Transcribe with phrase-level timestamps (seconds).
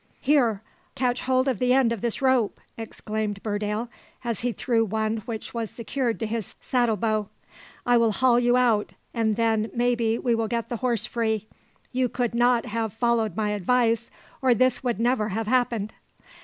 [0.21, 0.63] "Here,
[0.95, 3.87] catch hold of the end of this rope!" exclaimed Burdale,
[4.23, 7.27] as he threw one which was secured to his saddlebow.
[7.85, 11.47] "I will haul you out; and then, maybe, we will get the horse free.
[11.91, 14.09] You could not have followed my advice,
[14.41, 15.93] or this would never have happened."